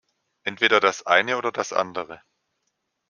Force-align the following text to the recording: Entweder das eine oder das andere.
Entweder 0.45 0.79
das 0.79 1.05
eine 1.05 1.37
oder 1.37 1.51
das 1.51 1.73
andere. 1.73 2.23